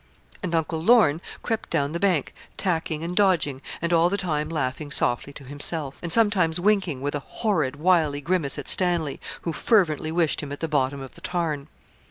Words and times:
And 0.41 0.55
Uncle 0.55 0.83
Lorne 0.83 1.21
crept 1.43 1.69
down 1.69 1.91
the 1.91 1.99
bank, 1.99 2.33
tacking, 2.57 3.03
and 3.03 3.15
dodging, 3.15 3.61
and 3.83 3.93
all 3.93 4.09
the 4.09 4.17
time 4.17 4.49
laughing 4.49 4.89
softly 4.89 5.31
to 5.33 5.43
himself; 5.43 5.99
and 6.01 6.11
sometimes 6.11 6.59
winking 6.59 7.01
with 7.01 7.13
a 7.13 7.19
horrid, 7.19 7.75
wily 7.75 8.19
grimace 8.19 8.57
at 8.57 8.67
Stanley, 8.67 9.21
who 9.43 9.53
fervently 9.53 10.11
wished 10.11 10.41
him 10.41 10.51
at 10.51 10.59
the 10.59 10.67
bottom 10.67 11.01
of 11.01 11.13
the 11.13 11.21
tarn. 11.21 11.67